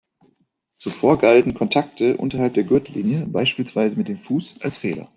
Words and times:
Zuvor 0.77 1.19
galten 1.19 1.53
Kontakte 1.53 2.17
unterhalb 2.17 2.55
der 2.55 2.63
Gürtellinie, 2.63 3.27
beispielsweise 3.27 3.95
mit 3.97 4.07
dem 4.07 4.17
Fuß, 4.17 4.59
als 4.61 4.75
Fehler. 4.77 5.07